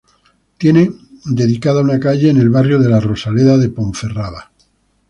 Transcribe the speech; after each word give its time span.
Tiene 0.57 0.91
dedicada 1.25 1.81
una 1.81 1.99
calle 1.99 2.31
en 2.31 2.37
el 2.37 2.49
barrio 2.49 2.79
de 2.79 2.89
"La 2.89 2.99
Rosaleda" 2.99 3.59
de 3.59 3.69
Ponferrada. 3.69 4.51